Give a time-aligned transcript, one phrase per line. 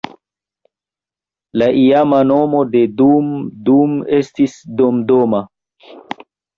[1.63, 3.31] La iama nomo de Dum
[3.71, 5.49] Dum estis "Domdoma".